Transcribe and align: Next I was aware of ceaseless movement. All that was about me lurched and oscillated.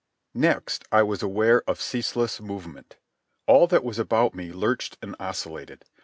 Next 0.33 0.83
I 0.91 1.03
was 1.03 1.21
aware 1.21 1.61
of 1.69 1.79
ceaseless 1.79 2.41
movement. 2.41 2.97
All 3.45 3.67
that 3.67 3.83
was 3.83 3.99
about 3.99 4.33
me 4.33 4.51
lurched 4.51 4.97
and 4.99 5.15
oscillated. 5.19 5.85